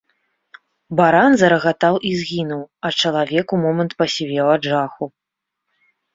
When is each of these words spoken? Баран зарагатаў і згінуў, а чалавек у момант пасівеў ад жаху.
Баран 0.99 1.31
зарагатаў 1.41 1.99
і 2.13 2.13
згінуў, 2.21 2.63
а 2.89 2.91
чалавек 3.03 3.45
у 3.59 3.61
момант 3.67 3.91
пасівеў 4.01 4.47
ад 4.57 4.63
жаху. 4.73 5.05